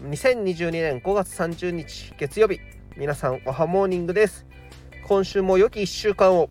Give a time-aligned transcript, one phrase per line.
[0.00, 2.58] 2022年5月30日月曜日。
[2.96, 4.46] 皆さんおはモーニングです。
[5.04, 6.48] 今週も良き1週間を。